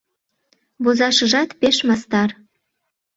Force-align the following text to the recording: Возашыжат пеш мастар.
Возашыжат 0.83 1.49
пеш 1.59 1.77
мастар. 1.87 2.29